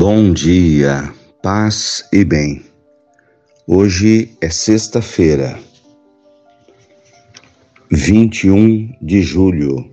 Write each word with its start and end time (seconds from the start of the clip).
Bom 0.00 0.32
dia, 0.32 1.12
paz 1.42 2.08
e 2.12 2.24
bem. 2.24 2.64
Hoje 3.66 4.30
é 4.40 4.48
sexta-feira, 4.48 5.58
21 7.90 8.94
de 9.02 9.22
julho, 9.22 9.90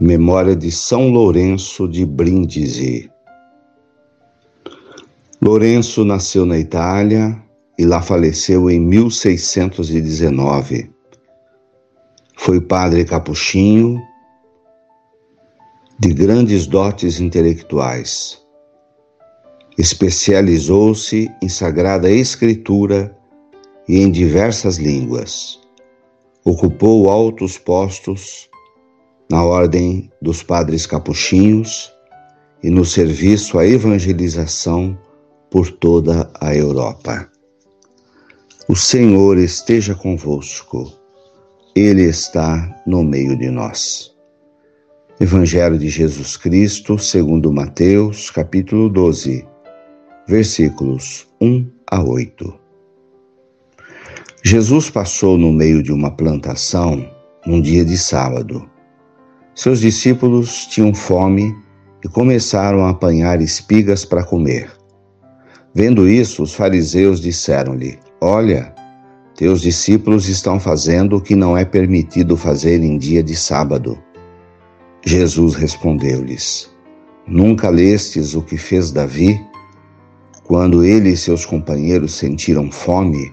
memória 0.00 0.56
de 0.56 0.72
São 0.72 1.10
Lourenço 1.10 1.86
de 1.86 2.04
Brindisi. 2.04 3.08
Lourenço 5.40 6.04
nasceu 6.04 6.44
na 6.44 6.58
Itália 6.58 7.40
e 7.78 7.84
lá 7.84 8.02
faleceu 8.02 8.68
em 8.68 8.80
1619. 8.80 10.90
Foi 12.36 12.60
padre 12.60 13.04
capuchinho 13.04 14.02
de 16.00 16.12
grandes 16.12 16.66
dotes 16.66 17.20
intelectuais 17.20 18.41
Especializou-se 19.82 21.28
em 21.42 21.48
Sagrada 21.48 22.08
Escritura 22.08 23.12
e 23.88 23.98
em 23.98 24.12
diversas 24.12 24.76
línguas. 24.76 25.58
Ocupou 26.44 27.10
altos 27.10 27.58
postos 27.58 28.48
na 29.28 29.44
ordem 29.44 30.08
dos 30.22 30.40
padres 30.40 30.86
capuchinhos 30.86 31.92
e 32.62 32.70
no 32.70 32.84
serviço 32.84 33.58
à 33.58 33.66
evangelização 33.66 34.96
por 35.50 35.68
toda 35.68 36.30
a 36.40 36.54
Europa. 36.54 37.28
O 38.68 38.76
Senhor 38.76 39.36
esteja 39.36 39.96
convosco, 39.96 40.92
Ele 41.74 42.04
está 42.04 42.72
no 42.86 43.02
meio 43.02 43.36
de 43.36 43.50
nós. 43.50 44.14
Evangelho 45.18 45.76
de 45.76 45.88
Jesus 45.88 46.36
Cristo, 46.36 46.96
segundo 47.00 47.52
Mateus, 47.52 48.30
capítulo 48.30 48.88
12 48.88 49.50
versículos 50.32 51.28
1 51.42 51.66
a 51.90 52.02
8. 52.02 52.54
Jesus 54.42 54.88
passou 54.88 55.36
no 55.36 55.52
meio 55.52 55.82
de 55.82 55.92
uma 55.92 56.10
plantação 56.10 57.06
num 57.44 57.60
dia 57.60 57.84
de 57.84 57.98
sábado. 57.98 58.66
Seus 59.54 59.80
discípulos 59.80 60.64
tinham 60.68 60.94
fome 60.94 61.54
e 62.02 62.08
começaram 62.08 62.82
a 62.82 62.88
apanhar 62.88 63.42
espigas 63.42 64.06
para 64.06 64.24
comer. 64.24 64.72
Vendo 65.74 66.08
isso, 66.08 66.42
os 66.42 66.54
fariseus 66.54 67.20
disseram-lhe: 67.20 67.98
Olha, 68.18 68.74
teus 69.36 69.60
discípulos 69.60 70.30
estão 70.30 70.58
fazendo 70.58 71.16
o 71.16 71.20
que 71.20 71.36
não 71.36 71.58
é 71.58 71.66
permitido 71.66 72.38
fazer 72.38 72.82
em 72.82 72.96
dia 72.96 73.22
de 73.22 73.36
sábado. 73.36 73.98
Jesus 75.04 75.54
respondeu-lhes: 75.56 76.70
Nunca 77.26 77.68
lestes 77.68 78.34
o 78.34 78.40
que 78.40 78.56
fez 78.56 78.90
Davi 78.90 79.38
quando 80.52 80.84
ele 80.84 81.08
e 81.08 81.16
seus 81.16 81.46
companheiros 81.46 82.12
sentiram 82.12 82.70
fome, 82.70 83.32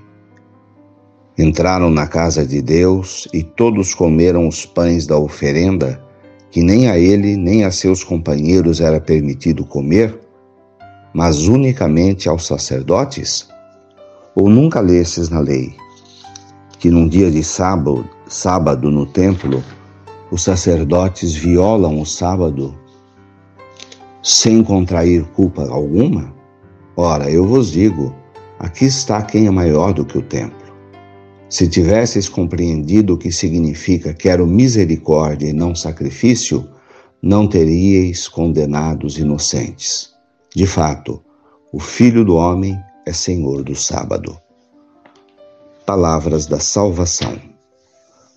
entraram 1.37 1.89
na 1.89 2.07
casa 2.07 2.45
de 2.45 2.61
Deus 2.61 3.27
e 3.33 3.43
todos 3.43 3.93
comeram 3.93 4.47
os 4.47 4.65
pães 4.65 5.05
da 5.05 5.17
oferenda, 5.17 6.01
que 6.49 6.63
nem 6.63 6.87
a 6.87 6.97
ele 6.97 7.35
nem 7.35 7.65
a 7.65 7.71
seus 7.71 8.05
companheiros 8.05 8.79
era 8.79 9.01
permitido 9.01 9.65
comer, 9.65 10.17
mas 11.13 11.45
unicamente 11.45 12.29
aos 12.29 12.47
sacerdotes? 12.47 13.49
Ou 14.33 14.49
nunca 14.49 14.79
lestes 14.79 15.27
na 15.27 15.41
lei 15.41 15.75
que 16.79 16.89
num 16.89 17.05
dia 17.05 17.29
de 17.29 17.43
sábado, 17.43 18.07
sábado 18.29 18.89
no 18.89 19.05
templo, 19.05 19.61
os 20.31 20.41
sacerdotes 20.41 21.35
violam 21.35 21.99
o 21.99 22.05
sábado 22.05 22.73
sem 24.23 24.63
contrair 24.63 25.25
culpa 25.35 25.67
alguma? 25.69 26.38
Ora, 27.01 27.31
eu 27.31 27.47
vos 27.47 27.71
digo: 27.71 28.13
aqui 28.59 28.83
está 28.83 29.21
quem 29.21 29.47
é 29.47 29.49
maior 29.49 29.93
do 29.93 30.03
que 30.03 30.17
o 30.17 30.21
templo. 30.21 30.67
Se 31.49 31.65
tivesseis 31.65 32.27
compreendido 32.27 33.13
o 33.13 33.17
que 33.17 33.31
significa 33.31 34.13
quero 34.13 34.45
misericórdia 34.45 35.47
e 35.47 35.53
não 35.53 35.73
sacrifício, 35.73 36.69
não 37.23 37.47
teríeis 37.47 38.27
condenado 38.27 39.07
os 39.07 39.17
inocentes. 39.17 40.09
De 40.53 40.67
fato, 40.67 41.23
o 41.71 41.79
Filho 41.79 42.25
do 42.25 42.35
Homem 42.35 42.77
é 43.05 43.13
Senhor 43.13 43.63
do 43.63 43.75
sábado. 43.75 44.37
Palavras 45.85 46.47
da 46.47 46.59
salvação. 46.59 47.39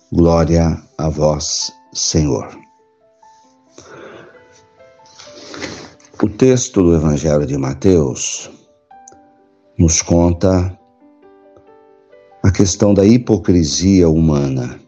Glória 0.09 0.81
a 0.97 1.09
vós, 1.09 1.69
Senhor. 1.93 2.62
O 6.23 6.29
texto 6.29 6.81
do 6.81 6.95
Evangelho 6.95 7.45
de 7.45 7.57
Mateus 7.57 8.49
nos 9.77 10.01
conta 10.01 10.79
a 12.41 12.49
questão 12.49 12.93
da 12.93 13.03
hipocrisia 13.05 14.07
humana. 14.07 14.79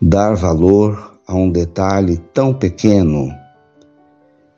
Dar 0.00 0.36
valor 0.36 1.18
a 1.26 1.34
um 1.34 1.50
detalhe 1.50 2.18
tão 2.32 2.54
pequeno 2.54 3.28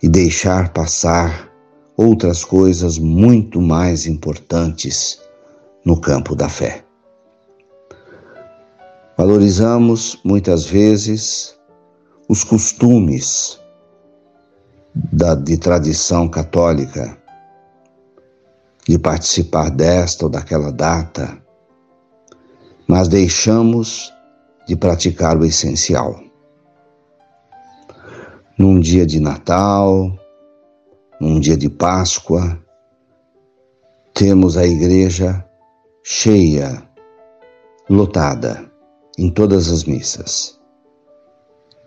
e 0.02 0.10
deixar 0.10 0.74
passar 0.74 1.50
outras 1.96 2.44
coisas 2.44 2.98
muito 2.98 3.62
mais 3.62 4.06
importantes 4.06 5.18
no 5.86 5.98
campo 5.98 6.36
da 6.36 6.50
fé. 6.50 6.84
Valorizamos 9.16 10.20
muitas 10.22 10.66
vezes 10.66 11.58
os 12.28 12.44
costumes 12.44 13.58
da, 15.12 15.34
de 15.34 15.56
tradição 15.56 16.28
católica, 16.28 17.16
de 18.86 18.98
participar 18.98 19.70
desta 19.70 20.24
ou 20.24 20.30
daquela 20.30 20.72
data, 20.72 21.38
mas 22.86 23.06
deixamos 23.06 24.12
de 24.66 24.74
praticar 24.76 25.36
o 25.36 25.44
essencial. 25.44 26.20
Num 28.58 28.80
dia 28.80 29.06
de 29.06 29.20
Natal, 29.20 30.12
num 31.20 31.38
dia 31.38 31.56
de 31.56 31.68
Páscoa, 31.68 32.58
temos 34.14 34.56
a 34.56 34.66
igreja 34.66 35.44
cheia, 36.02 36.82
lotada 37.88 38.68
em 39.16 39.30
todas 39.30 39.70
as 39.70 39.84
missas. 39.84 40.58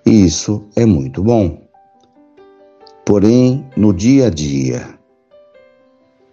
E 0.05 0.25
isso 0.25 0.67
é 0.75 0.85
muito 0.85 1.23
bom. 1.23 1.60
Porém, 3.06 3.67
no 3.75 3.94
dia 3.94 4.28
a 4.28 4.29
dia, 4.29 5.00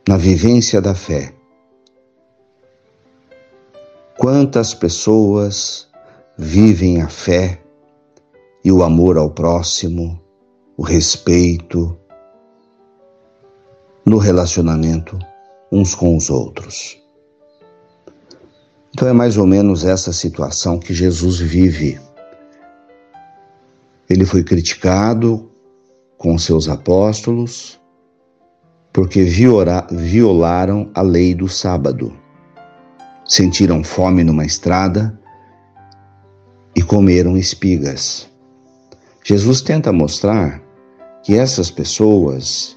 na 0.09 0.17
vivência 0.17 0.81
da 0.81 0.95
fé. 0.95 1.35
Quantas 4.17 4.75
pessoas 4.75 5.89
vivem 6.37 7.03
a 7.03 7.09
fé 7.09 7.61
e 8.65 8.73
o 8.73 8.83
amor 8.83 9.17
ao 9.17 9.31
próximo, 9.31 10.21
o 10.77 10.83
respeito 10.83 11.99
no 14.05 14.19
relacionamento 14.19 15.19
uns 15.71 15.95
com 15.95 16.17
os 16.17 16.31
outros. 16.31 16.99
Então 18.95 19.07
é 19.07 19.13
mais 19.13 19.37
ou 19.37 19.47
menos 19.47 19.85
essa 19.85 20.13
situação 20.13 20.79
que 20.79 20.95
Jesus 20.95 21.39
vive. 21.39 22.01
Ele 24.09 24.25
foi 24.25 24.43
criticado 24.43 25.48
com 26.19 26.37
seus 26.37 26.69
apóstolos, 26.69 27.81
porque 28.93 29.23
violaram 29.23 30.91
a 30.93 31.01
lei 31.01 31.33
do 31.35 31.49
sábado. 31.49 32.13
Sentiram 33.25 33.85
fome 33.85 34.25
numa 34.25 34.45
estrada 34.45 35.19
e 36.75 36.83
comeram 36.83 37.37
espigas. 37.37 38.29
Jesus 39.25 39.61
tenta 39.61 39.93
mostrar 39.93 40.61
que 41.23 41.35
essas 41.35 41.71
pessoas 41.71 42.77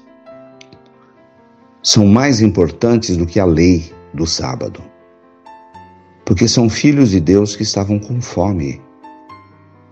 são 1.82 2.06
mais 2.06 2.40
importantes 2.40 3.16
do 3.16 3.26
que 3.26 3.40
a 3.40 3.44
lei 3.44 3.92
do 4.14 4.26
sábado, 4.26 4.82
porque 6.24 6.46
são 6.46 6.70
filhos 6.70 7.10
de 7.10 7.18
Deus 7.18 7.56
que 7.56 7.64
estavam 7.64 7.98
com 7.98 8.20
fome 8.20 8.80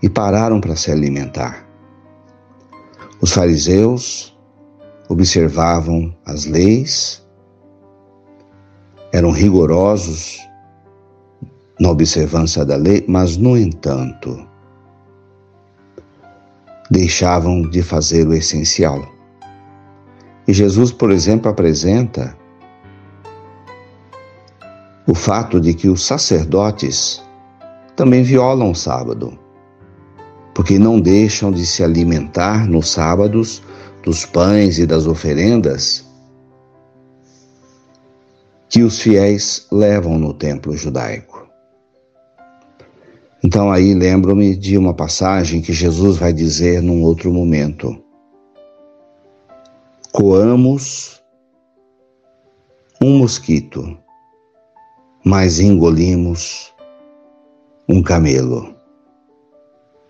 e 0.01 0.09
pararam 0.09 0.61
para 0.61 0.75
se 0.75 0.89
alimentar. 0.89 1.70
Os 3.21 3.33
fariseus 3.33 4.35
observavam 5.07 6.11
as 6.25 6.45
leis, 6.45 7.23
eram 9.13 9.29
rigorosos 9.29 10.39
na 11.79 11.91
observância 11.91 12.65
da 12.65 12.75
lei, 12.75 13.05
mas, 13.07 13.37
no 13.37 13.55
entanto, 13.55 14.47
deixavam 16.89 17.61
de 17.69 17.83
fazer 17.83 18.27
o 18.27 18.33
essencial. 18.33 19.07
E 20.47 20.53
Jesus, 20.53 20.91
por 20.91 21.11
exemplo, 21.11 21.51
apresenta 21.51 22.35
o 25.07 25.13
fato 25.13 25.59
de 25.59 25.75
que 25.75 25.87
os 25.87 26.03
sacerdotes 26.03 27.21
também 27.95 28.23
violam 28.23 28.71
o 28.71 28.75
sábado, 28.75 29.37
porque 30.53 30.77
não 30.77 30.99
deixam 30.99 31.51
de 31.51 31.65
se 31.65 31.83
alimentar 31.83 32.67
nos 32.67 32.89
sábados 32.89 33.61
dos 34.03 34.25
pães 34.25 34.79
e 34.79 34.85
das 34.85 35.05
oferendas 35.07 36.05
que 38.69 38.83
os 38.83 38.99
fiéis 38.99 39.67
levam 39.71 40.17
no 40.17 40.33
templo 40.33 40.75
judaico. 40.75 41.47
Então 43.43 43.71
aí 43.71 43.93
lembro-me 43.93 44.55
de 44.55 44.77
uma 44.77 44.93
passagem 44.93 45.61
que 45.61 45.73
Jesus 45.73 46.17
vai 46.17 46.31
dizer 46.31 46.81
num 46.81 47.03
outro 47.03 47.33
momento. 47.33 48.01
Coamos 50.11 51.21
um 53.01 53.17
mosquito, 53.17 53.97
mas 55.25 55.59
engolimos 55.59 56.71
um 57.89 58.01
camelo. 58.01 58.80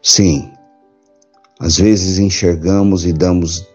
Sim, 0.04 0.52
às 1.60 1.78
vezes 1.78 2.18
enxergamos 2.18 3.06
e 3.06 3.14
damos 3.14 3.70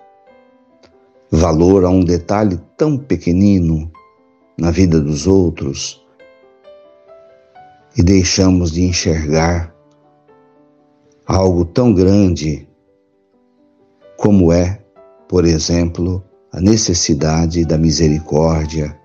valor 1.30 1.84
a 1.84 1.88
um 1.88 2.02
detalhe 2.02 2.60
tão 2.76 2.98
pequenino 2.98 3.88
na 4.58 4.72
vida 4.72 5.00
dos 5.00 5.28
outros 5.28 6.04
e 7.96 8.02
deixamos 8.02 8.72
de 8.72 8.82
enxergar 8.82 9.72
algo 11.24 11.64
tão 11.64 11.94
grande 11.94 12.68
como 14.16 14.52
é, 14.52 14.82
por 15.28 15.44
exemplo, 15.44 16.24
a 16.52 16.60
necessidade 16.60 17.64
da 17.64 17.78
misericórdia, 17.78 18.98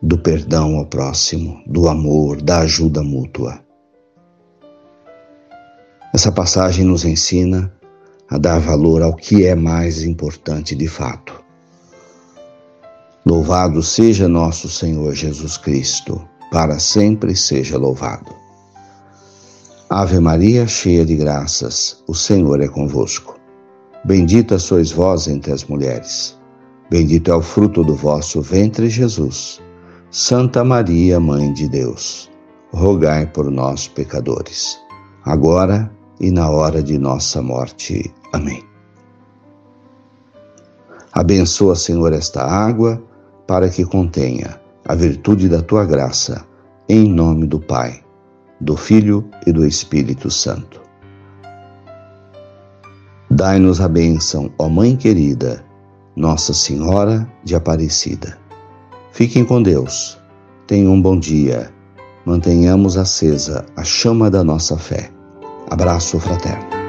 do 0.00 0.16
perdão 0.16 0.76
ao 0.76 0.86
próximo, 0.86 1.62
do 1.66 1.88
amor, 1.88 2.40
da 2.40 2.60
ajuda 2.60 3.02
mútua. 3.02 3.65
Essa 6.16 6.32
passagem 6.32 6.82
nos 6.82 7.04
ensina 7.04 7.70
a 8.30 8.38
dar 8.38 8.58
valor 8.58 9.02
ao 9.02 9.14
que 9.14 9.44
é 9.44 9.54
mais 9.54 10.02
importante 10.02 10.74
de 10.74 10.88
fato. 10.88 11.44
Louvado 13.26 13.82
seja 13.82 14.26
nosso 14.26 14.66
Senhor 14.66 15.12
Jesus 15.12 15.58
Cristo, 15.58 16.26
para 16.50 16.78
sempre 16.78 17.36
seja 17.36 17.76
louvado. 17.76 18.34
Ave 19.90 20.18
Maria, 20.18 20.66
cheia 20.66 21.04
de 21.04 21.16
graças, 21.16 22.02
o 22.08 22.14
Senhor 22.14 22.62
é 22.62 22.66
convosco. 22.66 23.38
Bendita 24.02 24.58
sois 24.58 24.90
vós 24.90 25.28
entre 25.28 25.52
as 25.52 25.64
mulheres. 25.64 26.34
Bendito 26.88 27.30
é 27.30 27.34
o 27.34 27.42
fruto 27.42 27.84
do 27.84 27.94
vosso 27.94 28.40
ventre, 28.40 28.88
Jesus. 28.88 29.60
Santa 30.10 30.64
Maria, 30.64 31.20
Mãe 31.20 31.52
de 31.52 31.68
Deus, 31.68 32.30
rogai 32.72 33.26
por 33.26 33.50
nós, 33.50 33.86
pecadores, 33.86 34.78
agora 35.22 35.94
e 36.20 36.30
na 36.30 36.50
hora 36.50 36.82
de 36.82 36.98
nossa 36.98 37.42
morte. 37.42 38.12
Amém. 38.32 38.62
Abençoa, 41.12 41.74
Senhor, 41.74 42.12
esta 42.12 42.42
água 42.42 43.02
para 43.46 43.68
que 43.68 43.84
contenha 43.84 44.60
a 44.86 44.94
virtude 44.94 45.48
da 45.48 45.62
tua 45.62 45.84
graça, 45.84 46.44
em 46.88 47.08
nome 47.08 47.46
do 47.46 47.58
Pai, 47.58 48.02
do 48.60 48.76
Filho 48.76 49.28
e 49.46 49.52
do 49.52 49.66
Espírito 49.66 50.30
Santo. 50.30 50.80
Dai-nos 53.30 53.80
a 53.80 53.88
bênção, 53.88 54.50
ó 54.58 54.68
Mãe 54.68 54.96
querida, 54.96 55.64
Nossa 56.14 56.54
Senhora 56.54 57.26
de 57.42 57.54
Aparecida. 57.54 58.38
Fiquem 59.10 59.44
com 59.44 59.62
Deus. 59.62 60.18
Tenham 60.66 60.92
um 60.92 61.00
bom 61.00 61.18
dia. 61.18 61.72
Mantenhamos 62.24 62.96
acesa 62.96 63.64
a 63.74 63.82
chama 63.82 64.30
da 64.30 64.44
nossa 64.44 64.76
fé. 64.76 65.15
Abraço 65.70 66.20
fraterno. 66.20 66.85